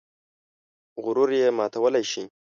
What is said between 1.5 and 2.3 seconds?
ماتولی شي.